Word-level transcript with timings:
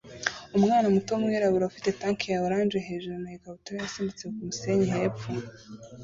Umwana 0.57 0.87
muto 0.93 1.09
wumwirabura 1.11 1.67
ufite 1.71 1.89
tank 1.99 2.19
ya 2.31 2.39
orange 2.45 2.77
hejuru 2.87 3.15
na 3.19 3.29
ikabutura 3.37 3.77
yasimbutse 3.83 4.23
kumusenyi 4.35 4.87
hepfo 4.95 5.29